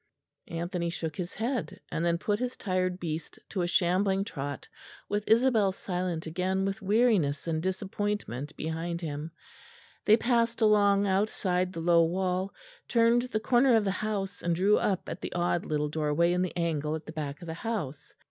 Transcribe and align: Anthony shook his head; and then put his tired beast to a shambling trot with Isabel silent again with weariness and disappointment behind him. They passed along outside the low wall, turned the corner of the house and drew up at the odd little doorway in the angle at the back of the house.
Anthony 0.47 0.89
shook 0.89 1.15
his 1.15 1.35
head; 1.35 1.79
and 1.91 2.03
then 2.03 2.17
put 2.17 2.39
his 2.39 2.57
tired 2.57 2.99
beast 2.99 3.37
to 3.49 3.61
a 3.61 3.67
shambling 3.67 4.23
trot 4.23 4.67
with 5.07 5.23
Isabel 5.27 5.71
silent 5.71 6.25
again 6.25 6.65
with 6.65 6.81
weariness 6.81 7.45
and 7.45 7.61
disappointment 7.61 8.57
behind 8.57 9.01
him. 9.01 9.29
They 10.05 10.17
passed 10.17 10.59
along 10.59 11.05
outside 11.05 11.71
the 11.71 11.81
low 11.81 12.03
wall, 12.03 12.51
turned 12.87 13.21
the 13.21 13.39
corner 13.39 13.75
of 13.75 13.83
the 13.85 13.91
house 13.91 14.41
and 14.41 14.55
drew 14.55 14.79
up 14.79 15.07
at 15.07 15.21
the 15.21 15.33
odd 15.33 15.67
little 15.67 15.89
doorway 15.89 16.33
in 16.33 16.41
the 16.41 16.57
angle 16.57 16.95
at 16.95 17.05
the 17.05 17.13
back 17.13 17.43
of 17.43 17.45
the 17.45 17.53
house. 17.53 18.11